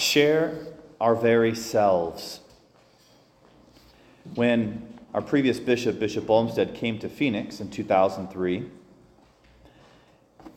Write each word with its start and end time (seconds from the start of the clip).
share 0.00 0.66
our 1.00 1.14
very 1.14 1.54
selves. 1.54 2.40
When 4.34 4.98
our 5.14 5.22
previous 5.22 5.58
bishop, 5.58 5.98
Bishop 5.98 6.28
Olmsted, 6.28 6.74
came 6.74 6.98
to 7.00 7.08
Phoenix 7.08 7.60
in 7.60 7.70
2003, 7.70 8.70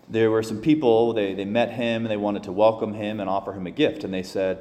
there 0.10 0.30
were 0.30 0.44
some 0.44 0.62
people, 0.62 1.14
they, 1.14 1.34
they 1.34 1.46
met 1.46 1.72
him 1.72 2.04
and 2.04 2.12
they 2.12 2.18
wanted 2.18 2.44
to 2.44 2.52
welcome 2.52 2.94
him 2.94 3.20
and 3.20 3.30
offer 3.30 3.54
him 3.54 3.66
a 3.66 3.72
gift. 3.72 4.04
And 4.04 4.14
they 4.14 4.24
said, 4.24 4.60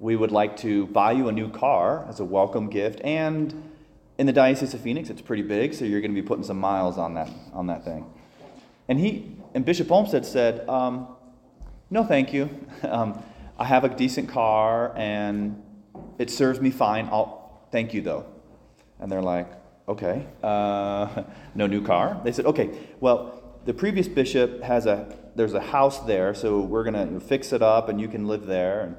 We 0.00 0.16
would 0.16 0.32
like 0.32 0.56
to 0.58 0.86
buy 0.86 1.12
you 1.12 1.28
a 1.28 1.32
new 1.32 1.50
car 1.50 2.06
as 2.08 2.20
a 2.20 2.24
welcome 2.24 2.68
gift. 2.68 3.00
And 3.04 3.70
in 4.16 4.26
the 4.26 4.32
Diocese 4.32 4.74
of 4.74 4.80
Phoenix, 4.80 5.10
it's 5.10 5.22
pretty 5.22 5.42
big, 5.42 5.74
so 5.74 5.84
you're 5.84 6.00
going 6.00 6.14
to 6.14 6.20
be 6.20 6.26
putting 6.26 6.44
some 6.44 6.58
miles 6.58 6.98
on 6.98 7.14
that, 7.14 7.30
on 7.52 7.66
that 7.68 7.84
thing. 7.84 8.06
And, 8.88 8.98
he, 8.98 9.36
and 9.54 9.64
Bishop 9.64 9.92
Olmsted 9.92 10.24
said, 10.24 10.68
um, 10.68 11.06
No, 11.90 12.04
thank 12.04 12.32
you. 12.32 12.48
Um, 12.82 13.22
I 13.58 13.64
have 13.64 13.84
a 13.84 13.88
decent 13.88 14.28
car 14.28 14.96
and 14.96 15.62
it 16.18 16.30
serves 16.30 16.60
me 16.60 16.70
fine. 16.70 17.06
I'll, 17.06 17.66
thank 17.72 17.94
you, 17.94 18.02
though. 18.02 18.26
And 19.00 19.10
they're 19.10 19.22
like, 19.22 19.48
Okay, 19.88 20.26
uh, 20.42 21.22
no 21.54 21.66
new 21.66 21.82
car? 21.82 22.20
They 22.22 22.32
said, 22.32 22.44
Okay, 22.46 22.70
well, 23.00 23.60
the 23.64 23.72
previous 23.72 24.06
bishop 24.06 24.62
has 24.62 24.86
a 24.86 25.16
there's 25.34 25.54
a 25.54 25.60
house 25.60 26.00
there, 26.00 26.34
so 26.34 26.60
we're 26.60 26.84
gonna 26.84 27.20
fix 27.20 27.52
it 27.52 27.62
up 27.62 27.88
and 27.88 28.00
you 28.00 28.08
can 28.08 28.26
live 28.26 28.46
there. 28.46 28.80
And, 28.82 28.96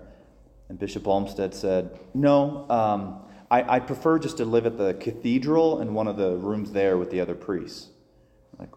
and 0.70 0.80
Bishop 0.80 1.08
Olmsted 1.08 1.54
said, 1.54 2.00
No, 2.14 2.68
um, 2.70 3.22
I, 3.52 3.76
I 3.76 3.80
prefer 3.80 4.20
just 4.20 4.38
to 4.38 4.46
live 4.46 4.66
at 4.66 4.78
the 4.78 4.94
cathedral 4.96 5.82
in 5.82 5.94
one 5.94 6.08
of 6.08 6.18
the 6.18 6.38
rooms 6.38 6.72
there 6.72 6.98
with 6.98 7.12
the 7.12 7.20
other 7.20 7.36
priests. 7.36 7.90
I'm 8.54 8.66
like, 8.66 8.76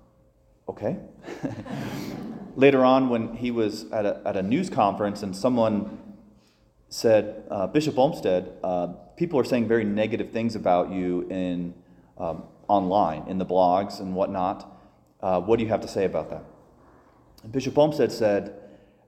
okay. 0.69 0.99
Later 2.55 2.84
on, 2.84 3.09
when 3.09 3.34
he 3.34 3.51
was 3.51 3.91
at 3.92 4.05
a, 4.05 4.20
at 4.27 4.37
a 4.37 4.42
news 4.42 4.69
conference 4.69 5.23
and 5.23 5.34
someone 5.34 5.98
said, 6.91 7.45
uh, 7.51 7.66
Bishop 7.66 7.98
Olmsted, 7.98 8.52
uh, 8.63 8.88
people 9.16 9.40
are 9.40 9.45
saying 9.45 9.66
very 9.66 9.85
negative 9.85 10.30
things 10.30 10.54
about 10.54 10.90
you 10.90 11.23
in 11.30 11.73
um, 12.18 12.45
online, 12.68 13.27
in 13.29 13.38
the 13.38 13.46
blogs 13.46 14.01
and 14.01 14.15
whatnot. 14.15 14.71
Uh, 15.23 15.40
what 15.40 15.59
do 15.59 15.65
you 15.65 15.71
have 15.71 15.80
to 15.80 15.88
say 15.88 16.04
about 16.04 16.29
that? 16.29 16.45
And 17.43 17.52
Bishop 17.52 17.79
Olmsted 17.79 18.12
said, 18.12 18.55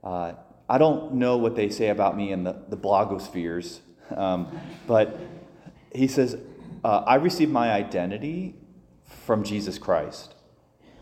uh, 0.03 0.33
I 0.69 0.79
don't 0.79 1.15
know 1.15 1.37
what 1.37 1.55
they 1.55 1.69
say 1.69 1.89
about 1.89 2.17
me 2.17 2.33
in 2.33 2.45
the, 2.45 2.57
the 2.69 2.77
blogospheres, 2.77 3.81
um, 4.17 4.59
but 4.87 5.19
he 5.95 6.09
says, 6.09 6.39
uh, 6.83 7.03
I 7.07 7.17
receive 7.17 7.51
my 7.51 7.73
identity 7.73 8.55
from 9.27 9.45
Jesus 9.45 9.79
Christ. 9.79 10.35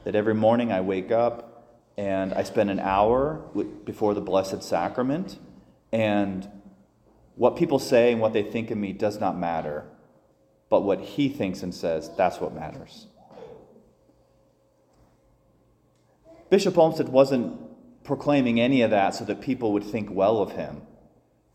That 0.03 0.17
every 0.17 0.35
morning 0.35 0.73
I 0.73 0.81
wake 0.81 1.13
up 1.13 1.52
and 1.97 2.33
I 2.33 2.43
spend 2.43 2.71
an 2.71 2.81
hour 2.81 3.43
before 3.85 4.15
the 4.15 4.21
Blessed 4.21 4.63
Sacrament, 4.63 5.39
and 5.93 6.49
what 7.35 7.57
people 7.57 7.79
say 7.79 8.13
and 8.13 8.21
what 8.21 8.33
they 8.33 8.43
think 8.43 8.71
of 8.71 8.79
me 8.79 8.93
does 8.93 9.21
not 9.21 9.39
matter, 9.39 9.85
but 10.69 10.83
what 10.83 11.01
he 11.01 11.29
thinks 11.29 11.63
and 11.63 11.75
says, 11.75 12.11
that's 12.17 12.41
what 12.41 12.55
matters. 12.55 13.07
Bishop 16.51 16.77
Olmsted 16.77 17.09
wasn't 17.09 17.59
proclaiming 18.05 18.61
any 18.61 18.83
of 18.83 18.91
that 18.91 19.15
so 19.15 19.25
that 19.25 19.41
people 19.41 19.73
would 19.73 19.85
think 19.85 20.11
well 20.11 20.41
of 20.41 20.53
him. 20.53 20.83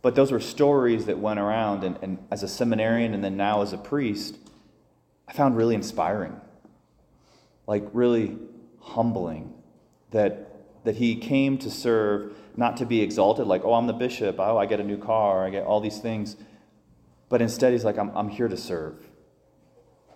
But 0.01 0.15
those 0.15 0.31
were 0.31 0.39
stories 0.39 1.05
that 1.07 1.19
went 1.19 1.39
around, 1.39 1.83
and, 1.83 1.97
and 2.01 2.19
as 2.31 2.43
a 2.43 2.47
seminarian 2.47 3.13
and 3.13 3.23
then 3.23 3.37
now 3.37 3.61
as 3.61 3.73
a 3.73 3.77
priest, 3.77 4.37
I 5.27 5.33
found 5.33 5.57
really 5.57 5.75
inspiring. 5.75 6.39
Like, 7.65 7.83
really 7.91 8.37
humbling 8.79 9.53
that, 10.11 10.83
that 10.85 10.95
he 10.95 11.15
came 11.15 11.57
to 11.59 11.69
serve, 11.69 12.35
not 12.55 12.77
to 12.77 12.85
be 12.85 13.01
exalted, 13.01 13.47
like, 13.47 13.63
oh, 13.63 13.73
I'm 13.73 13.87
the 13.87 13.93
bishop, 13.93 14.37
oh, 14.39 14.57
I 14.57 14.65
get 14.65 14.79
a 14.79 14.83
new 14.83 14.97
car, 14.97 15.45
I 15.45 15.49
get 15.49 15.65
all 15.65 15.79
these 15.79 15.99
things. 15.99 16.35
But 17.29 17.41
instead, 17.41 17.73
he's 17.73 17.83
like, 17.83 17.97
I'm, 17.97 18.15
I'm 18.15 18.29
here 18.29 18.47
to 18.47 18.57
serve. 18.57 18.95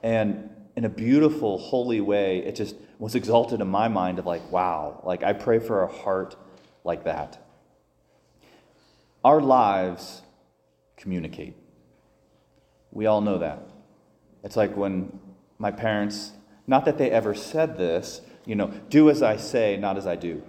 And 0.01 0.49
in 0.75 0.85
a 0.85 0.89
beautiful, 0.89 1.57
holy 1.57 2.01
way, 2.01 2.39
it 2.39 2.55
just 2.55 2.75
was 2.99 3.15
exalted 3.15 3.61
in 3.61 3.67
my 3.67 3.87
mind 3.87 4.19
of 4.19 4.25
like, 4.25 4.49
wow, 4.51 5.01
like 5.03 5.23
I 5.23 5.33
pray 5.33 5.59
for 5.59 5.83
a 5.83 5.91
heart 5.91 6.35
like 6.83 7.03
that. 7.03 7.37
Our 9.23 9.41
lives 9.41 10.21
communicate. 10.97 11.55
We 12.91 13.05
all 13.05 13.21
know 13.21 13.39
that. 13.39 13.69
It's 14.43 14.55
like 14.55 14.75
when 14.75 15.19
my 15.59 15.71
parents, 15.71 16.31
not 16.71 16.85
that 16.85 16.97
they 16.97 17.11
ever 17.11 17.35
said 17.35 17.77
this, 17.77 18.21
you 18.45 18.55
know, 18.55 18.67
do 18.89 19.09
as 19.09 19.21
I 19.21 19.35
say, 19.35 19.75
not 19.75 19.97
as 19.97 20.07
I 20.07 20.15
do. 20.15 20.41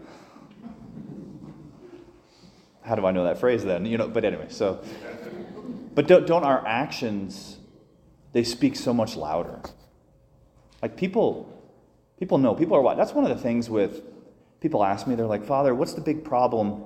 How 2.83 2.95
do 2.95 3.05
I 3.05 3.11
know 3.11 3.25
that 3.25 3.39
phrase 3.39 3.65
then? 3.65 3.85
You 3.87 3.99
know, 3.99 4.07
but 4.07 4.25
anyway, 4.25 4.47
so, 4.49 4.83
but 5.97 6.07
don't, 6.07 6.25
don't 6.25 6.45
our 6.45 6.65
actions, 6.65 7.59
they 8.33 8.45
speak 8.45 8.77
so 8.77 8.95
much 8.95 9.17
louder. 9.17 9.61
Like 10.81 10.97
people, 10.97 11.53
people 12.21 12.39
know. 12.39 12.55
People 12.55 12.77
are. 12.77 12.97
That's 12.97 13.13
one 13.13 13.25
of 13.29 13.37
the 13.37 13.43
things 13.43 13.69
with 13.69 14.03
people 14.61 14.85
ask 14.85 15.09
me. 15.09 15.17
They're 15.17 15.27
like, 15.27 15.45
Father, 15.45 15.75
what's 15.75 15.95
the 15.95 16.01
big 16.01 16.25
problem? 16.25 16.85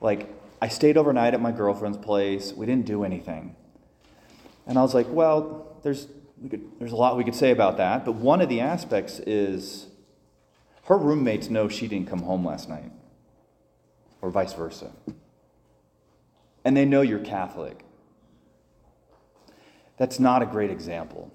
Like, 0.00 0.34
I 0.62 0.68
stayed 0.68 0.96
overnight 0.96 1.34
at 1.34 1.42
my 1.42 1.52
girlfriend's 1.52 1.98
place. 1.98 2.54
We 2.54 2.64
didn't 2.64 2.86
do 2.86 3.04
anything. 3.04 3.56
And 4.66 4.78
I 4.78 4.82
was 4.82 4.94
like, 4.94 5.06
well, 5.10 5.76
there's 5.82 6.06
could, 6.48 6.62
there's 6.78 6.92
a 6.92 6.96
lot 6.96 7.16
we 7.16 7.24
could 7.24 7.34
say 7.34 7.50
about 7.50 7.76
that. 7.76 8.04
But 8.04 8.12
one 8.12 8.40
of 8.40 8.48
the 8.48 8.60
aspects 8.60 9.18
is 9.20 9.86
her 10.84 10.96
roommates 10.96 11.50
know 11.50 11.68
she 11.68 11.86
didn't 11.86 12.08
come 12.08 12.22
home 12.22 12.46
last 12.46 12.68
night, 12.68 12.92
or 14.22 14.30
vice 14.30 14.54
versa. 14.54 14.92
And 16.64 16.76
they 16.76 16.84
know 16.84 17.02
you're 17.02 17.18
Catholic. 17.18 17.84
That's 19.98 20.18
not 20.18 20.42
a 20.42 20.46
great 20.46 20.70
example 20.70 21.32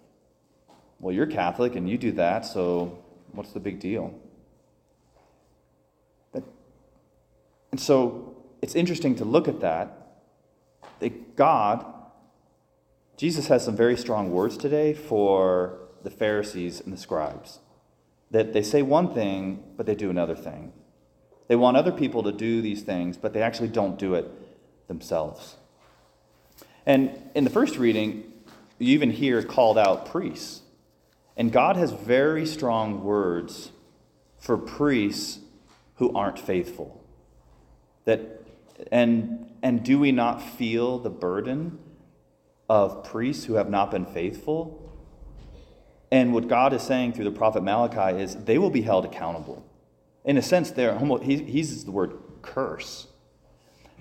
well, 0.99 1.13
you're 1.13 1.27
Catholic 1.27 1.75
and 1.75 1.89
you 1.89 1.97
do 1.97 2.11
that, 2.13 2.45
so 2.45 2.97
what's 3.33 3.51
the 3.51 3.59
big 3.59 3.79
deal? 3.79 4.13
And 6.33 7.79
so 7.79 8.37
it's 8.61 8.73
interesting 8.73 9.15
to 9.17 9.25
look 9.25 9.47
at 9.47 9.59
that. 9.59 10.21
That 10.99 11.35
God, 11.35 11.85
Jesus 13.17 13.47
has 13.47 13.63
some 13.63 13.75
very 13.75 13.95
strong 13.95 14.31
words 14.31 14.57
today 14.57 14.93
for 14.93 15.79
the 16.03 16.09
Pharisees 16.09 16.81
and 16.81 16.91
the 16.91 16.97
scribes. 16.97 17.59
That 18.31 18.51
they 18.51 18.61
say 18.61 18.81
one 18.81 19.13
thing, 19.13 19.63
but 19.77 19.85
they 19.85 19.95
do 19.95 20.09
another 20.09 20.35
thing. 20.35 20.73
They 21.47 21.55
want 21.55 21.77
other 21.77 21.91
people 21.91 22.23
to 22.23 22.31
do 22.31 22.61
these 22.61 22.81
things, 22.81 23.17
but 23.17 23.33
they 23.33 23.41
actually 23.41 23.69
don't 23.69 23.97
do 23.97 24.15
it 24.15 24.29
themselves. 24.87 25.55
And 26.85 27.29
in 27.33 27.43
the 27.43 27.49
first 27.49 27.77
reading, 27.77 28.31
you 28.79 28.93
even 28.93 29.11
hear 29.11 29.41
called 29.43 29.77
out 29.77 30.07
priests. 30.07 30.61
And 31.37 31.51
God 31.51 31.77
has 31.77 31.91
very 31.91 32.45
strong 32.45 33.03
words 33.03 33.71
for 34.37 34.57
priests 34.57 35.39
who 35.95 36.13
aren't 36.13 36.39
faithful. 36.39 37.03
That 38.05 38.43
and 38.91 39.51
and 39.63 39.83
do 39.83 39.99
we 39.99 40.11
not 40.11 40.41
feel 40.41 40.99
the 40.99 41.09
burden 41.09 41.79
of 42.69 43.03
priests 43.03 43.45
who 43.45 43.55
have 43.55 43.69
not 43.69 43.91
been 43.91 44.05
faithful? 44.05 44.81
And 46.11 46.33
what 46.33 46.47
God 46.47 46.73
is 46.73 46.81
saying 46.81 47.13
through 47.13 47.25
the 47.25 47.31
prophet 47.31 47.63
Malachi 47.63 48.21
is 48.21 48.35
they 48.35 48.57
will 48.57 48.69
be 48.69 48.81
held 48.81 49.05
accountable. 49.05 49.65
In 50.23 50.37
a 50.37 50.41
sense, 50.41 50.71
they're 50.71 50.97
he, 51.21 51.37
he 51.37 51.57
uses 51.59 51.85
the 51.85 51.91
word 51.91 52.17
curse. 52.41 53.07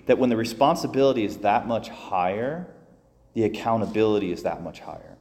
That 0.05 0.17
when 0.17 0.29
the 0.29 0.37
responsibility 0.37 1.25
is 1.25 1.37
that 1.37 1.67
much 1.67 1.89
higher, 1.89 2.67
the 3.33 3.43
accountability 3.43 4.31
is 4.31 4.43
that 4.43 4.63
much 4.63 4.79
higher. 4.79 5.17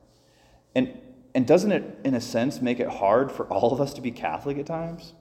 And 0.75 1.01
and 1.35 1.47
doesn't 1.47 1.73
it, 1.73 1.99
in 2.05 2.15
a 2.15 2.21
sense, 2.21 2.63
make 2.63 2.79
it 2.79 2.89
hard 2.89 3.33
for 3.33 3.47
all 3.47 3.73
of 3.73 3.81
us 3.81 3.93
to 3.95 4.01
be 4.01 4.13
Catholic 4.13 4.57
at 4.57 4.67
times? 4.67 5.15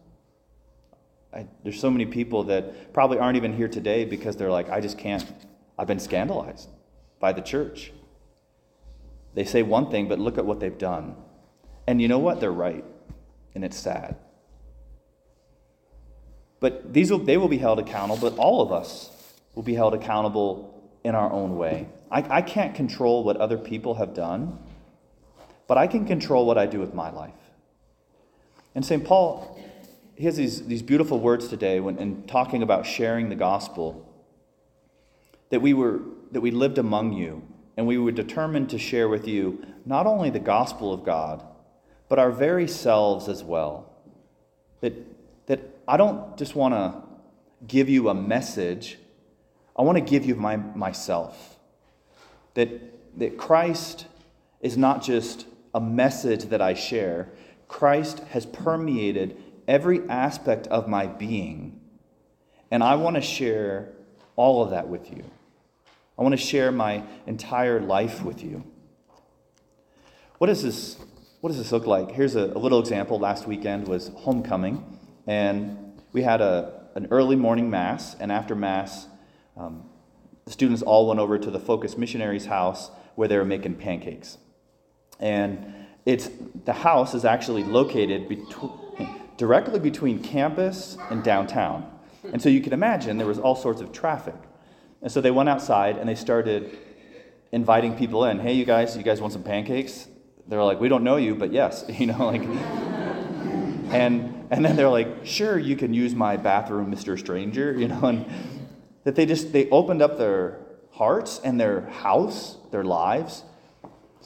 I, 1.34 1.48
there's 1.64 1.80
so 1.80 1.90
many 1.90 2.06
people 2.06 2.44
that 2.46 2.94
probably 2.94 3.18
aren't 3.18 3.38
even 3.38 3.54
here 3.54 3.68
today 3.68 4.06
because 4.06 4.38
they're 4.38 4.52
like, 4.52 4.70
I 4.70 4.80
just 4.80 5.00
can't, 5.00 5.26
I've 5.78 5.88
been 5.88 6.00
scandalized 6.00 6.70
by 7.20 7.34
the 7.34 7.42
church. 7.42 7.92
They 9.34 9.46
say 9.46 9.64
one 9.64 9.90
thing, 9.90 10.08
but 10.08 10.20
look 10.20 10.38
at 10.38 10.46
what 10.46 10.60
they've 10.60 10.78
done. 10.78 11.16
And 11.88 12.02
you 12.02 12.08
know 12.08 12.20
what? 12.20 12.40
They're 12.40 12.52
right. 12.52 12.86
And 13.56 13.64
it's 13.64 13.78
sad. 13.78 14.16
But 16.60 16.94
these 16.94 17.12
will, 17.12 17.20
they 17.20 17.38
will 17.38 17.50
be 17.50 17.58
held 17.58 17.80
accountable, 17.80 18.30
but 18.30 18.38
all 18.38 18.62
of 18.62 18.72
us 18.72 19.10
will 19.54 19.64
be 19.64 19.74
held 19.74 19.94
accountable 19.94 20.92
in 21.04 21.16
our 21.16 21.32
own 21.32 21.58
way. 21.58 21.90
I, 22.10 22.38
I 22.38 22.42
can't 22.42 22.74
control 22.74 23.24
what 23.24 23.38
other 23.38 23.58
people 23.58 23.96
have 23.96 24.14
done 24.14 24.60
but 25.68 25.78
I 25.78 25.88
can 25.88 26.06
control 26.06 26.46
what 26.46 26.58
I 26.58 26.66
do 26.66 26.80
with 26.80 26.94
my 26.94 27.10
life. 27.10 27.34
And 28.76 28.86
St. 28.86 29.04
Paul, 29.04 29.60
he 30.16 30.26
has 30.26 30.36
these, 30.36 30.66
these 30.66 30.82
beautiful 30.82 31.20
words 31.20 31.48
today 31.48 31.80
when 31.80 31.98
in 31.98 32.24
talking 32.24 32.62
about 32.62 32.86
sharing 32.86 33.30
the 33.30 33.36
gospel 33.36 34.08
that 35.50 35.62
we 35.62 35.74
were 35.74 36.02
that 36.32 36.42
we 36.42 36.52
lived 36.52 36.80
among 36.80 37.14
you 37.14 37.44
and 37.76 37.88
we 37.88 37.98
were 37.98 38.12
determined 38.12 38.70
to 38.70 38.78
share 38.78 39.10
with 39.10 39.28
you 39.28 39.66
not 39.86 40.06
only 40.06 40.30
the 40.30 40.40
gospel 40.40 40.94
of 40.94 41.04
God, 41.04 41.44
but 42.08 42.20
our 42.20 42.32
very 42.32 42.68
selves 42.68 43.28
as 43.28 43.44
well. 43.44 43.92
That, 44.82 44.94
that 45.48 45.60
I 45.88 45.98
don't 45.98 46.38
just 46.38 46.56
want 46.56 46.74
to 46.74 47.02
give 47.68 47.90
you 47.90 48.10
a 48.10 48.14
message, 48.14 49.00
I 49.78 49.82
want 49.82 49.98
to 49.98 50.04
give 50.04 50.26
you 50.26 50.36
my, 50.36 50.58
myself. 50.58 51.58
That, 52.54 52.70
that 53.18 53.38
Christ 53.38 54.06
is 54.62 54.78
not 54.78 55.02
just 55.02 55.48
a 55.74 55.82
message 55.82 56.46
that 56.46 56.62
I 56.62 56.74
share, 56.74 57.30
Christ 57.68 58.20
has 58.30 58.46
permeated 58.46 59.38
every 59.68 60.08
aspect 60.10 60.68
of 60.68 60.88
my 60.88 61.08
being. 61.08 61.80
And 62.70 62.84
I 62.84 62.96
want 62.96 63.16
to 63.16 63.22
share 63.22 63.90
all 64.36 64.64
of 64.64 64.72
that 64.72 64.88
with 64.88 65.10
you. 65.10 65.24
I 66.18 66.22
want 66.22 66.34
to 66.34 66.38
share 66.38 66.72
my 66.72 67.04
entire 67.26 67.80
life 67.80 68.24
with 68.24 68.44
you. 68.44 68.64
What 70.38 70.48
does 70.48 70.62
this, 70.62 70.98
what 71.42 71.50
does 71.50 71.58
this 71.58 71.72
look 71.72 71.88
like? 71.88 72.12
Here's 72.12 72.36
a, 72.36 72.46
a 72.46 72.60
little 72.60 72.80
example. 72.80 73.20
Last 73.20 73.48
weekend 73.48 73.88
was 73.88 74.12
homecoming, 74.16 75.00
and 75.26 76.02
we 76.12 76.22
had 76.22 76.42
a, 76.42 76.84
an 76.96 77.08
early 77.10 77.36
morning 77.36 77.70
mass, 77.70 78.16
and 78.20 78.32
after 78.32 78.56
mass, 78.56 79.08
um, 79.58 79.90
the 80.46 80.52
students 80.52 80.82
all 80.82 81.08
went 81.08 81.20
over 81.20 81.40
to 81.40 81.50
the 81.50 81.60
Focus 81.60 81.98
Missionaries 81.98 82.46
house 82.46 82.92
where 83.16 83.28
they 83.28 83.38
were 83.38 83.46
making 83.46 83.76
pancakes. 83.76 84.38
And 85.20 85.74
it's, 86.06 86.30
the 86.66 86.74
house 86.74 87.14
is 87.14 87.24
actually 87.26 87.64
located 87.64 88.28
between, 88.28 88.72
directly 89.38 89.80
between 89.80 90.22
campus 90.22 90.98
and 91.10 91.24
downtown. 91.24 91.90
And 92.24 92.42
so 92.42 92.50
you 92.50 92.62
can 92.62 92.74
imagine 92.74 93.18
there 93.18 93.28
was 93.28 93.40
all 93.40 93.56
sorts 93.56 93.82
of 93.82 93.92
traffic. 93.92 94.36
And 95.04 95.12
so 95.12 95.22
they 95.22 95.32
went 95.32 95.50
outside 95.50 95.98
and 95.98 96.08
they 96.08 96.16
started 96.16 96.78
inviting 97.52 97.96
people 97.96 98.26
in. 98.26 98.40
Hey, 98.40 98.54
you 98.54 98.66
guys, 98.66 98.98
you 98.98 99.04
guys 99.04 99.22
want 99.22 99.34
some 99.34 99.44
pancakes? 99.44 100.08
They're 100.48 100.64
like, 100.64 100.80
we 100.80 100.90
don't 100.90 101.04
know 101.04 101.18
you, 101.18 101.36
but 101.36 101.52
yes, 101.52 101.86
you 101.90 102.08
know, 102.08 102.26
like. 102.26 102.42
and 103.94 104.48
and 104.50 104.64
then 104.64 104.76
they're 104.76 104.90
like, 104.90 105.26
sure, 105.26 105.58
you 105.58 105.76
can 105.76 105.94
use 105.94 106.16
my 106.16 106.38
bathroom, 106.38 106.94
Mr. 106.94 107.20
Stranger, 107.20 107.74
you 107.78 107.88
know, 107.88 108.06
and 108.06 108.26
that 109.04 109.16
they 109.16 109.26
just 109.26 109.52
they 109.52 109.70
opened 109.70 110.02
up 110.02 110.18
their 110.18 110.60
hearts 110.92 111.42
and 111.44 111.60
their 111.60 111.82
house, 111.82 112.58
their 112.72 112.84
lives, 112.84 113.44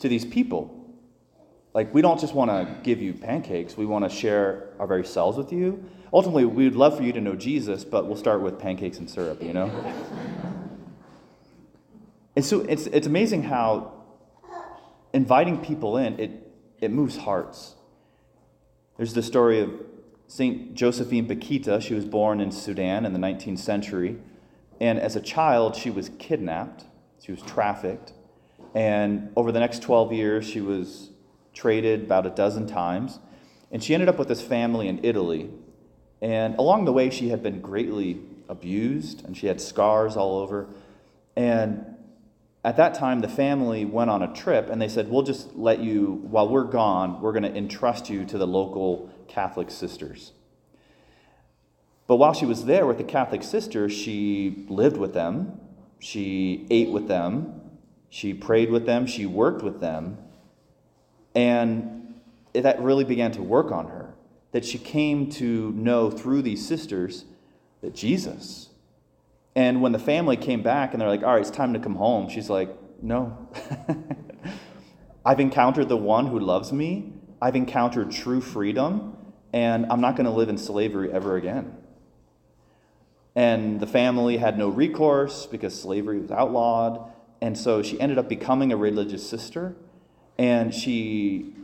to 0.01 0.07
these 0.07 0.25
people. 0.25 0.73
Like, 1.73 1.93
we 1.93 2.01
don't 2.01 2.19
just 2.19 2.33
want 2.33 2.51
to 2.51 2.77
give 2.83 3.01
you 3.01 3.13
pancakes, 3.13 3.75
we 3.75 3.85
want 3.85 4.09
to 4.09 4.15
share 4.15 4.69
our 4.79 4.87
very 4.87 5.05
selves 5.05 5.37
with 5.37 5.51
you. 5.51 5.83
Ultimately, 6.13 6.45
we 6.45 6.65
would 6.65 6.75
love 6.75 6.97
for 6.97 7.03
you 7.03 7.13
to 7.13 7.21
know 7.21 7.35
Jesus, 7.35 7.83
but 7.83 8.05
we'll 8.07 8.15
start 8.15 8.41
with 8.41 8.59
pancakes 8.59 8.97
and 8.97 9.09
syrup, 9.09 9.41
you 9.41 9.53
know? 9.53 9.67
And 12.37 12.45
so 12.45 12.59
it's, 12.61 12.85
it's 12.85 13.07
amazing 13.07 13.41
how 13.41 13.93
inviting 15.11 15.57
people 15.57 15.97
in, 15.97 16.19
it, 16.19 16.51
it 16.79 16.91
moves 16.91 17.17
hearts. 17.17 17.73
There's 18.95 19.15
the 19.15 19.23
story 19.23 19.59
of 19.59 19.71
St. 20.27 20.75
Josephine 20.75 21.27
Bakhita. 21.27 21.81
She 21.81 21.95
was 21.95 22.05
born 22.05 22.39
in 22.39 22.51
Sudan 22.51 23.07
in 23.07 23.13
the 23.13 23.17
19th 23.17 23.57
century. 23.57 24.17
And 24.79 24.99
as 24.99 25.15
a 25.15 25.19
child, 25.19 25.75
she 25.75 25.89
was 25.89 26.11
kidnapped, 26.19 26.85
she 27.23 27.31
was 27.31 27.41
trafficked. 27.41 28.13
And 28.75 29.31
over 29.35 29.51
the 29.51 29.59
next 29.59 29.81
12 29.81 30.13
years, 30.13 30.47
she 30.47 30.61
was 30.61 31.09
traded 31.55 32.03
about 32.03 32.27
a 32.27 32.29
dozen 32.29 32.67
times. 32.67 33.17
And 33.71 33.83
she 33.83 33.95
ended 33.95 34.09
up 34.09 34.19
with 34.19 34.27
this 34.27 34.43
family 34.43 34.87
in 34.87 35.03
Italy. 35.03 35.49
And 36.21 36.53
along 36.59 36.85
the 36.85 36.93
way, 36.93 37.09
she 37.09 37.29
had 37.29 37.41
been 37.41 37.61
greatly 37.61 38.21
abused 38.47 39.25
and 39.25 39.35
she 39.35 39.47
had 39.47 39.59
scars 39.59 40.15
all 40.15 40.37
over. 40.37 40.67
And 41.35 41.96
at 42.67 42.75
that 42.75 42.95
time, 42.95 43.21
the 43.21 43.29
family 43.29 43.85
went 43.85 44.09
on 44.09 44.21
a 44.21 44.33
trip 44.33 44.69
and 44.69 44.81
they 44.81 44.89
said, 44.89 45.09
We'll 45.09 45.23
just 45.23 45.55
let 45.55 45.79
you, 45.79 46.19
while 46.23 46.49
we're 46.49 46.65
gone, 46.65 47.21
we're 47.21 47.31
going 47.31 47.43
to 47.43 47.55
entrust 47.55 48.09
you 48.09 48.25
to 48.25 48.37
the 48.37 48.45
local 48.45 49.09
Catholic 49.29 49.71
sisters. 49.71 50.33
But 52.07 52.17
while 52.17 52.33
she 52.33 52.45
was 52.45 52.65
there 52.65 52.85
with 52.85 52.97
the 52.97 53.05
Catholic 53.05 53.41
sisters, 53.43 53.93
she 53.93 54.65
lived 54.67 54.97
with 54.97 55.13
them, 55.13 55.61
she 55.99 56.67
ate 56.69 56.89
with 56.89 57.07
them, 57.07 57.61
she 58.09 58.33
prayed 58.33 58.69
with 58.69 58.85
them, 58.85 59.07
she 59.07 59.25
worked 59.25 59.63
with 59.63 59.79
them, 59.79 60.17
and 61.33 62.15
that 62.51 62.81
really 62.81 63.05
began 63.05 63.31
to 63.31 63.41
work 63.41 63.71
on 63.71 63.87
her. 63.87 64.13
That 64.51 64.65
she 64.65 64.77
came 64.77 65.29
to 65.31 65.71
know 65.71 66.11
through 66.11 66.41
these 66.41 66.67
sisters 66.67 67.23
that 67.79 67.95
Jesus. 67.95 68.71
And 69.57 69.81
when 69.81 69.91
the 69.91 69.99
family 69.99 70.37
came 70.37 70.61
back 70.61 70.93
and 70.93 71.01
they're 71.01 71.09
like, 71.09 71.23
all 71.23 71.33
right, 71.33 71.41
it's 71.41 71.49
time 71.49 71.73
to 71.73 71.79
come 71.79 71.95
home, 71.95 72.29
she's 72.29 72.47
like, 72.47 72.69
no. 73.01 73.49
I've 75.25 75.39
encountered 75.39 75.89
the 75.89 75.97
one 75.97 76.27
who 76.27 76.39
loves 76.39 76.71
me, 76.71 77.11
I've 77.41 77.55
encountered 77.55 78.11
true 78.11 78.39
freedom, 78.39 79.17
and 79.51 79.87
I'm 79.89 79.99
not 79.99 80.15
going 80.15 80.27
to 80.27 80.31
live 80.31 80.49
in 80.49 80.59
slavery 80.59 81.11
ever 81.11 81.37
again. 81.37 81.75
And 83.35 83.79
the 83.79 83.87
family 83.87 84.37
had 84.37 84.59
no 84.59 84.69
recourse 84.69 85.47
because 85.47 85.79
slavery 85.79 86.19
was 86.19 86.29
outlawed. 86.29 87.11
And 87.41 87.57
so 87.57 87.81
she 87.81 87.99
ended 87.99 88.19
up 88.19 88.29
becoming 88.29 88.71
a 88.71 88.77
religious 88.77 89.27
sister 89.27 89.75
and 90.37 90.73
she 90.73 91.55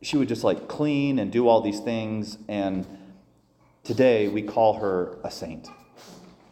she 0.00 0.16
would 0.16 0.28
just 0.28 0.44
like 0.44 0.68
clean 0.68 1.18
and 1.18 1.32
do 1.32 1.48
all 1.48 1.60
these 1.60 1.80
things 1.80 2.38
and 2.48 2.86
today 3.84 4.28
we 4.28 4.42
call 4.42 4.74
her 4.74 5.18
a 5.24 5.30
saint 5.30 5.68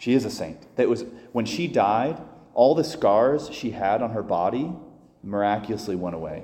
she 0.01 0.15
is 0.15 0.25
a 0.25 0.31
saint 0.31 0.59
that 0.75 0.89
was 0.89 1.05
when 1.31 1.45
she 1.45 1.69
died 1.69 2.21
all 2.55 2.75
the 2.75 2.83
scars 2.83 3.49
she 3.53 3.71
had 3.71 4.03
on 4.03 4.11
her 4.11 4.23
body 4.25 4.73
miraculously 5.23 5.95
went 5.95 6.17
away 6.17 6.43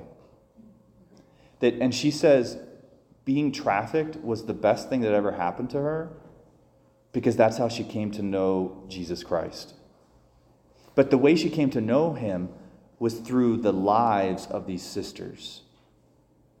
that 1.59 1.73
and 1.73 1.93
she 1.93 2.09
says 2.09 2.57
being 3.25 3.51
trafficked 3.51 4.15
was 4.23 4.45
the 4.45 4.53
best 4.53 4.87
thing 4.87 5.01
that 5.01 5.11
ever 5.13 5.33
happened 5.33 5.69
to 5.69 5.77
her 5.77 6.09
because 7.11 7.35
that's 7.35 7.57
how 7.57 7.67
she 7.67 7.83
came 7.83 8.09
to 8.11 8.21
know 8.21 8.85
Jesus 8.87 9.21
Christ 9.21 9.73
but 10.97 11.11
the 11.11 11.17
way 11.17 11.35
she 11.35 11.51
came 11.51 11.69
to 11.71 11.81
know 11.81 12.13
him 12.13 12.49
was 12.97 13.19
through 13.19 13.57
the 13.57 13.71
lives 13.71 14.47
of 14.47 14.65
these 14.65 14.81
sisters. 14.81 15.61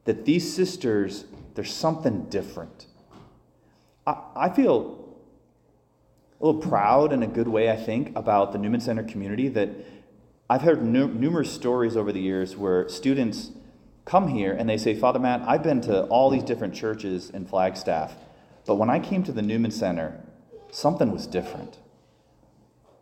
That 0.05 0.25
these 0.25 0.53
sisters, 0.53 1.25
there's 1.55 1.73
something 1.73 2.25
different. 2.25 2.85
I, 4.05 4.21
I 4.35 4.49
feel 4.49 5.06
a 6.39 6.45
little 6.45 6.61
proud 6.61 7.13
in 7.13 7.23
a 7.23 7.27
good 7.27 7.47
way, 7.47 7.71
I 7.71 7.75
think, 7.75 8.15
about 8.15 8.51
the 8.51 8.57
Newman 8.57 8.79
Center 8.79 9.03
community 9.03 9.47
that 9.49 9.69
I've 10.49 10.61
heard 10.61 10.83
nu- 10.83 11.07
numerous 11.07 11.51
stories 11.51 11.97
over 11.97 12.11
the 12.11 12.21
years 12.21 12.55
where 12.55 12.87
students 12.89 13.51
come 14.05 14.27
here 14.27 14.53
and 14.53 14.69
they 14.69 14.77
say, 14.77 14.95
Father 14.95 15.19
Matt, 15.19 15.41
I've 15.47 15.63
been 15.63 15.81
to 15.81 16.03
all 16.05 16.29
these 16.29 16.43
different 16.43 16.73
churches 16.73 17.29
in 17.31 17.45
Flagstaff, 17.45 18.13
but 18.65 18.75
when 18.75 18.89
I 18.89 18.99
came 18.99 19.23
to 19.23 19.31
the 19.31 19.41
Newman 19.41 19.71
Center, 19.71 20.21
something 20.71 21.11
was 21.11 21.25
different. 21.25 21.79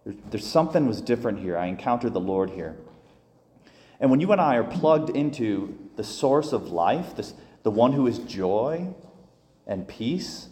There's, 0.03 0.15
there's 0.29 0.47
something 0.47 0.87
was 0.87 1.01
different 1.01 1.39
here. 1.39 1.57
I 1.57 1.65
encountered 1.65 2.13
the 2.13 2.19
Lord 2.19 2.51
here. 2.51 2.77
And 3.99 4.09
when 4.11 4.21
you 4.21 4.31
and 4.31 4.41
I 4.41 4.55
are 4.55 4.63
plugged 4.63 5.09
into 5.09 5.77
the 5.95 6.03
source 6.03 6.53
of 6.53 6.71
life, 6.71 7.15
this, 7.15 7.33
the 7.63 7.71
one 7.71 7.93
who 7.93 8.07
is 8.07 8.19
joy 8.19 8.93
and 9.67 9.87
peace, 9.87 10.49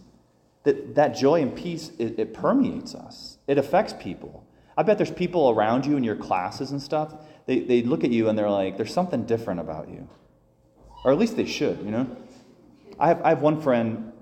that, 0.64 0.96
that 0.96 1.10
joy 1.10 1.42
and 1.42 1.56
peace, 1.56 1.92
it, 2.00 2.20
it 2.20 2.34
permeates 2.34 2.96
us. 2.96 3.38
It 3.48 3.58
affects 3.58 3.94
people. 4.00 4.48
I 4.78 4.84
bet 4.84 4.98
there's 4.98 5.12
people 5.12 5.50
around 5.50 5.86
you 5.86 5.98
in 5.98 6.04
your 6.04 6.16
classes 6.16 6.72
and 6.72 6.82
stuff, 6.82 7.14
they, 7.46 7.60
they 7.60 7.82
look 7.82 8.04
at 8.04 8.12
you 8.12 8.30
and 8.30 8.38
they're 8.38 8.50
like, 8.50 8.78
there's 8.78 8.94
something 8.94 9.26
different 9.26 9.60
about 9.60 9.90
you. 9.90 10.08
Or 11.04 11.12
at 11.12 11.18
least 11.18 11.36
they 11.36 11.46
should, 11.46 11.80
you 11.84 11.92
know? 11.92 12.18
I 13.00 13.08
have, 13.08 13.22
I 13.22 13.30
have 13.30 13.42
one 13.42 13.62
friend, 13.62 14.14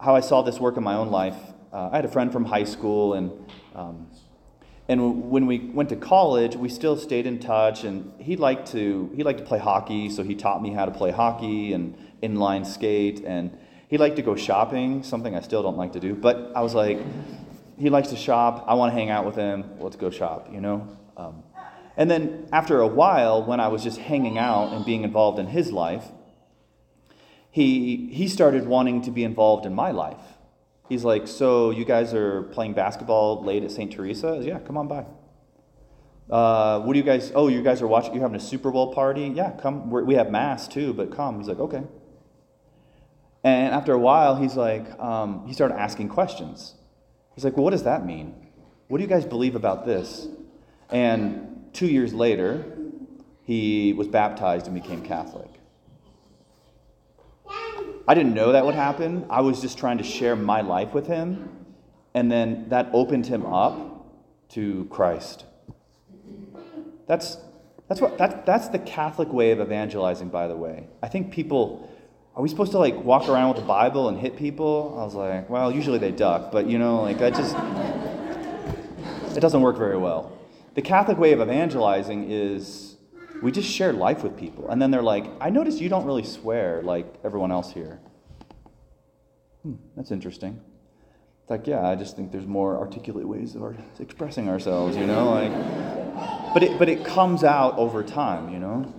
how 0.00 0.16
I 0.16 0.20
saw 0.20 0.42
this 0.42 0.58
work 0.58 0.76
in 0.76 0.82
my 0.82 0.94
own 0.94 1.10
life. 1.10 1.36
Uh, 1.72 1.90
I 1.92 1.96
had 1.96 2.04
a 2.04 2.08
friend 2.08 2.32
from 2.32 2.44
high 2.44 2.64
school, 2.64 3.14
and 3.14 3.30
um, 3.74 4.08
and 4.88 5.30
when 5.30 5.46
we 5.46 5.58
went 5.58 5.88
to 5.90 5.96
college, 5.96 6.56
we 6.56 6.68
still 6.68 6.96
stayed 6.96 7.26
in 7.26 7.38
touch. 7.38 7.84
And 7.84 8.12
he 8.20 8.36
liked 8.36 8.70
to 8.72 9.12
he 9.14 9.22
liked 9.22 9.40
to 9.40 9.44
play 9.44 9.58
hockey, 9.58 10.08
so 10.10 10.22
he 10.22 10.34
taught 10.34 10.62
me 10.62 10.72
how 10.72 10.86
to 10.86 10.92
play 10.92 11.10
hockey 11.10 11.72
and 11.72 11.96
inline 12.22 12.66
skate. 12.66 13.24
And 13.24 13.56
he 13.88 13.98
liked 13.98 14.16
to 14.16 14.22
go 14.22 14.34
shopping, 14.34 15.02
something 15.02 15.34
I 15.34 15.40
still 15.40 15.62
don't 15.62 15.76
like 15.76 15.92
to 15.92 16.00
do. 16.00 16.14
But 16.14 16.52
I 16.54 16.62
was 16.62 16.74
like, 16.74 16.98
he 17.78 17.90
likes 17.90 18.08
to 18.08 18.16
shop. 18.16 18.64
I 18.66 18.74
want 18.74 18.92
to 18.92 18.98
hang 18.98 19.10
out 19.10 19.24
with 19.24 19.36
him. 19.36 19.64
Let's 19.78 19.96
go 19.96 20.10
shop, 20.10 20.48
you 20.52 20.60
know. 20.60 20.88
Um, 21.16 21.42
and 21.96 22.10
then 22.10 22.48
after 22.52 22.80
a 22.80 22.86
while, 22.86 23.44
when 23.44 23.60
I 23.60 23.68
was 23.68 23.82
just 23.82 23.98
hanging 23.98 24.38
out 24.38 24.72
and 24.72 24.84
being 24.84 25.02
involved 25.02 25.38
in 25.38 25.46
his 25.46 25.72
life, 25.72 26.04
he 27.50 28.10
he 28.12 28.28
started 28.28 28.66
wanting 28.66 29.02
to 29.02 29.10
be 29.10 29.24
involved 29.24 29.64
in 29.64 29.74
my 29.74 29.90
life. 29.90 30.20
He's 30.88 31.04
like, 31.04 31.26
So 31.26 31.70
you 31.70 31.84
guys 31.84 32.12
are 32.12 32.42
playing 32.42 32.74
basketball 32.74 33.42
late 33.42 33.62
at 33.62 33.70
St. 33.70 33.90
Teresa? 33.90 34.40
Yeah, 34.42 34.58
come 34.58 34.76
on 34.76 34.88
by. 34.88 35.06
Uh, 36.28 36.80
what 36.80 36.92
do 36.92 36.98
you 36.98 37.04
guys, 37.04 37.30
oh, 37.36 37.46
you 37.46 37.62
guys 37.62 37.80
are 37.80 37.86
watching, 37.86 38.12
you're 38.12 38.22
having 38.22 38.36
a 38.36 38.40
Super 38.40 38.72
Bowl 38.72 38.92
party? 38.92 39.28
Yeah, 39.28 39.52
come. 39.52 39.90
We're, 39.90 40.02
we 40.02 40.14
have 40.14 40.30
Mass 40.30 40.66
too, 40.66 40.92
but 40.92 41.14
come. 41.14 41.38
He's 41.38 41.48
like, 41.48 41.60
Okay. 41.60 41.82
And 43.46 43.72
after 43.72 43.92
a 43.92 43.98
while, 43.98 44.34
he's 44.34 44.56
like, 44.56 44.98
um, 44.98 45.46
he 45.46 45.52
started 45.52 45.76
asking 45.78 46.08
questions. 46.08 46.74
He's 47.36 47.44
like, 47.44 47.56
Well, 47.56 47.62
what 47.62 47.70
does 47.70 47.84
that 47.84 48.04
mean? 48.04 48.34
What 48.88 48.98
do 48.98 49.04
you 49.04 49.08
guys 49.08 49.24
believe 49.24 49.54
about 49.54 49.86
this? 49.86 50.26
And 50.90 51.64
two 51.72 51.86
years 51.86 52.12
later, 52.12 52.64
he 53.44 53.92
was 53.92 54.08
baptized 54.08 54.66
and 54.66 54.74
became 54.74 55.00
Catholic. 55.00 55.48
I 58.08 58.14
didn't 58.14 58.34
know 58.34 58.50
that 58.50 58.66
would 58.66 58.74
happen. 58.74 59.24
I 59.30 59.42
was 59.42 59.60
just 59.60 59.78
trying 59.78 59.98
to 59.98 60.04
share 60.04 60.34
my 60.34 60.62
life 60.62 60.92
with 60.92 61.06
him. 61.06 61.66
And 62.14 62.32
then 62.32 62.68
that 62.70 62.90
opened 62.92 63.26
him 63.26 63.46
up 63.46 64.08
to 64.50 64.86
Christ. 64.86 65.44
That's, 67.06 67.38
that's, 67.86 68.00
what, 68.00 68.18
that, 68.18 68.44
that's 68.44 68.70
the 68.70 68.80
Catholic 68.80 69.32
way 69.32 69.52
of 69.52 69.60
evangelizing, 69.60 70.30
by 70.30 70.48
the 70.48 70.56
way. 70.56 70.88
I 71.00 71.06
think 71.06 71.30
people, 71.30 71.88
are 72.36 72.42
we 72.42 72.50
supposed 72.50 72.72
to 72.72 72.78
like 72.78 72.94
walk 73.02 73.30
around 73.30 73.48
with 73.48 73.56
the 73.56 73.66
Bible 73.66 74.10
and 74.10 74.18
hit 74.18 74.36
people? 74.36 74.94
I 74.98 75.04
was 75.04 75.14
like, 75.14 75.48
well, 75.48 75.72
usually 75.72 75.98
they 75.98 76.10
duck, 76.10 76.52
but 76.52 76.66
you 76.66 76.78
know, 76.78 77.00
like 77.00 77.22
I 77.22 77.30
just, 77.30 77.56
it 79.34 79.40
doesn't 79.40 79.62
work 79.62 79.78
very 79.78 79.96
well. 79.96 80.36
The 80.74 80.82
Catholic 80.82 81.16
way 81.16 81.32
of 81.32 81.40
evangelizing 81.40 82.30
is 82.30 82.96
we 83.42 83.50
just 83.50 83.70
share 83.70 83.94
life 83.94 84.22
with 84.22 84.36
people. 84.36 84.68
And 84.68 84.80
then 84.80 84.90
they're 84.90 85.02
like, 85.02 85.24
I 85.40 85.48
notice 85.48 85.80
you 85.80 85.88
don't 85.88 86.04
really 86.04 86.24
swear 86.24 86.82
like 86.82 87.06
everyone 87.24 87.50
else 87.50 87.72
here. 87.72 88.00
Hmm, 89.62 89.76
that's 89.96 90.10
interesting. 90.10 90.60
It's 91.40 91.50
like, 91.50 91.66
yeah, 91.66 91.88
I 91.88 91.94
just 91.94 92.16
think 92.16 92.32
there's 92.32 92.46
more 92.46 92.76
articulate 92.76 93.26
ways 93.26 93.54
of 93.54 93.62
our, 93.62 93.76
expressing 93.98 94.50
ourselves, 94.50 94.94
you 94.96 95.06
know? 95.06 95.30
Like, 95.30 96.52
but, 96.52 96.62
it, 96.62 96.78
but 96.78 96.90
it 96.90 97.02
comes 97.02 97.44
out 97.44 97.78
over 97.78 98.02
time, 98.02 98.52
you 98.52 98.58
know? 98.58 98.92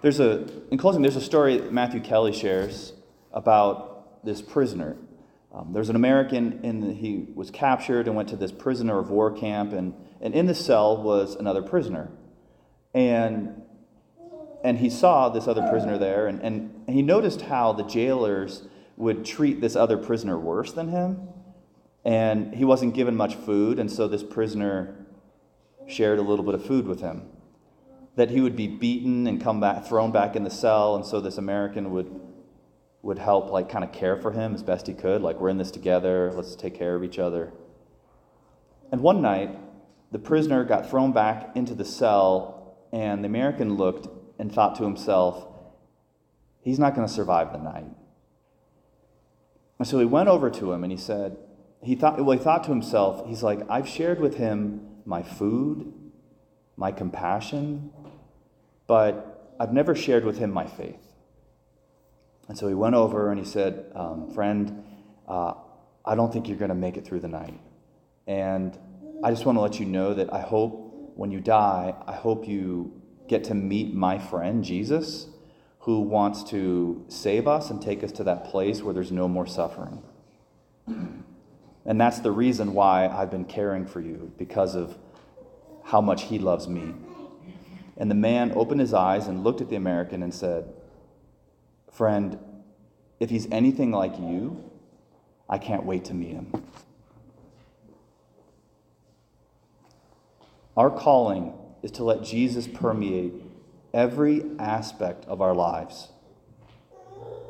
There's 0.00 0.20
a, 0.20 0.46
in 0.70 0.78
closing, 0.78 1.02
there's 1.02 1.16
a 1.16 1.20
story 1.20 1.58
that 1.58 1.72
Matthew 1.72 2.00
Kelly 2.00 2.32
shares 2.32 2.92
about 3.32 4.24
this 4.24 4.40
prisoner. 4.40 4.96
Um, 5.52 5.72
there's 5.72 5.88
an 5.88 5.96
American, 5.96 6.60
and 6.62 6.96
he 6.96 7.26
was 7.34 7.50
captured 7.50 8.06
and 8.06 8.14
went 8.14 8.28
to 8.28 8.36
this 8.36 8.52
prisoner 8.52 8.98
of 8.98 9.10
war 9.10 9.32
camp, 9.32 9.72
and, 9.72 9.94
and 10.20 10.34
in 10.34 10.46
the 10.46 10.54
cell 10.54 11.02
was 11.02 11.34
another 11.34 11.62
prisoner. 11.62 12.10
And, 12.94 13.62
and 14.62 14.78
he 14.78 14.88
saw 14.88 15.30
this 15.30 15.48
other 15.48 15.66
prisoner 15.68 15.98
there, 15.98 16.28
and, 16.28 16.40
and 16.42 16.88
he 16.88 17.02
noticed 17.02 17.42
how 17.42 17.72
the 17.72 17.84
jailers 17.84 18.62
would 18.96 19.24
treat 19.24 19.60
this 19.60 19.74
other 19.74 19.96
prisoner 19.96 20.38
worse 20.38 20.72
than 20.72 20.88
him. 20.88 21.28
And 22.04 22.54
he 22.54 22.64
wasn't 22.64 22.94
given 22.94 23.16
much 23.16 23.34
food, 23.34 23.80
and 23.80 23.90
so 23.90 24.06
this 24.06 24.22
prisoner 24.22 24.94
shared 25.88 26.20
a 26.20 26.22
little 26.22 26.44
bit 26.44 26.54
of 26.54 26.64
food 26.64 26.86
with 26.86 27.00
him. 27.00 27.22
That 28.18 28.30
he 28.30 28.40
would 28.40 28.56
be 28.56 28.66
beaten 28.66 29.28
and 29.28 29.40
come 29.40 29.60
back, 29.60 29.86
thrown 29.86 30.10
back 30.10 30.34
in 30.34 30.42
the 30.42 30.50
cell, 30.50 30.96
and 30.96 31.06
so 31.06 31.20
this 31.20 31.38
American 31.38 31.92
would 31.92 32.20
would 33.00 33.18
help, 33.18 33.50
like, 33.50 33.68
kind 33.68 33.84
of 33.84 33.92
care 33.92 34.16
for 34.16 34.32
him 34.32 34.54
as 34.54 34.62
best 34.62 34.88
he 34.88 34.92
could. 34.92 35.22
Like, 35.22 35.40
we're 35.40 35.50
in 35.50 35.56
this 35.56 35.70
together, 35.70 36.32
let's 36.34 36.56
take 36.56 36.74
care 36.74 36.96
of 36.96 37.04
each 37.04 37.20
other. 37.20 37.52
And 38.90 39.00
one 39.00 39.22
night, 39.22 39.56
the 40.10 40.18
prisoner 40.18 40.64
got 40.64 40.90
thrown 40.90 41.12
back 41.12 41.54
into 41.54 41.76
the 41.76 41.84
cell, 41.84 42.76
and 42.92 43.22
the 43.22 43.26
American 43.26 43.76
looked 43.76 44.08
and 44.40 44.52
thought 44.52 44.74
to 44.78 44.82
himself, 44.82 45.46
he's 46.60 46.80
not 46.80 46.96
going 46.96 47.06
to 47.06 47.12
survive 47.12 47.52
the 47.52 47.58
night. 47.58 47.86
And 49.78 49.86
so 49.86 50.00
he 50.00 50.04
went 50.06 50.28
over 50.28 50.50
to 50.50 50.72
him 50.72 50.82
and 50.82 50.90
he 50.90 50.98
said, 50.98 51.36
he 51.82 51.94
thought, 51.94 52.18
well, 52.24 52.36
he 52.36 52.42
thought 52.42 52.64
to 52.64 52.70
himself, 52.70 53.26
he's 53.28 53.44
like, 53.44 53.60
I've 53.70 53.88
shared 53.88 54.20
with 54.20 54.38
him 54.38 54.86
my 55.04 55.22
food, 55.22 55.92
my 56.78 56.92
compassion, 56.92 57.90
but 58.86 59.54
I've 59.58 59.72
never 59.72 59.94
shared 59.96 60.24
with 60.24 60.38
him 60.38 60.52
my 60.52 60.66
faith. 60.66 61.02
And 62.48 62.56
so 62.56 62.68
he 62.68 62.74
went 62.74 62.94
over 62.94 63.30
and 63.30 63.38
he 63.38 63.44
said, 63.44 63.90
um, 63.94 64.30
Friend, 64.32 64.84
uh, 65.26 65.54
I 66.04 66.14
don't 66.14 66.32
think 66.32 66.48
you're 66.48 66.56
going 66.56 66.70
to 66.70 66.76
make 66.76 66.96
it 66.96 67.04
through 67.04 67.20
the 67.20 67.28
night. 67.28 67.58
And 68.26 68.78
I 69.22 69.30
just 69.30 69.44
want 69.44 69.56
to 69.56 69.60
let 69.60 69.80
you 69.80 69.86
know 69.86 70.14
that 70.14 70.32
I 70.32 70.40
hope 70.40 71.12
when 71.16 71.32
you 71.32 71.40
die, 71.40 71.94
I 72.06 72.14
hope 72.14 72.46
you 72.46 73.02
get 73.26 73.44
to 73.44 73.54
meet 73.54 73.92
my 73.92 74.18
friend, 74.18 74.64
Jesus, 74.64 75.26
who 75.80 76.00
wants 76.00 76.44
to 76.44 77.04
save 77.08 77.48
us 77.48 77.70
and 77.70 77.82
take 77.82 78.04
us 78.04 78.12
to 78.12 78.24
that 78.24 78.44
place 78.44 78.82
where 78.82 78.94
there's 78.94 79.12
no 79.12 79.26
more 79.26 79.46
suffering. 79.46 80.02
And 81.84 82.00
that's 82.00 82.20
the 82.20 82.30
reason 82.30 82.72
why 82.72 83.08
I've 83.08 83.30
been 83.30 83.44
caring 83.44 83.84
for 83.86 84.00
you, 84.00 84.32
because 84.38 84.74
of 84.76 84.96
how 85.88 86.02
much 86.02 86.24
he 86.24 86.38
loves 86.38 86.68
me. 86.68 86.94
And 87.96 88.10
the 88.10 88.14
man 88.14 88.52
opened 88.54 88.80
his 88.80 88.92
eyes 88.92 89.26
and 89.26 89.42
looked 89.42 89.62
at 89.62 89.70
the 89.70 89.76
American 89.76 90.22
and 90.22 90.32
said, 90.34 90.70
Friend, 91.90 92.38
if 93.18 93.30
he's 93.30 93.48
anything 93.50 93.90
like 93.90 94.18
you, 94.18 94.62
I 95.48 95.56
can't 95.56 95.84
wait 95.84 96.04
to 96.04 96.14
meet 96.14 96.34
him. 96.34 96.52
Our 100.76 100.90
calling 100.90 101.54
is 101.82 101.90
to 101.92 102.04
let 102.04 102.22
Jesus 102.22 102.68
permeate 102.68 103.32
every 103.94 104.44
aspect 104.58 105.24
of 105.24 105.40
our 105.40 105.54
lives 105.54 106.08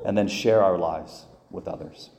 and 0.05 0.17
then 0.17 0.29
share 0.29 0.63
our 0.63 0.79
lives 0.79 1.27
with 1.51 1.67
others. 1.67 2.11